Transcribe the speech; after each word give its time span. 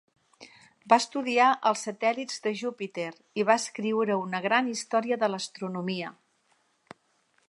Va 0.93 0.97
estudiar 1.01 1.49
els 1.71 1.83
satèl·lits 1.87 2.41
de 2.47 2.53
Júpiter 2.61 3.07
i 3.41 3.45
va 3.51 3.59
escriure 3.63 4.17
una 4.25 4.43
gran 4.49 4.73
Història 4.75 5.21
de 5.25 5.33
l'Astronomia. 5.33 6.13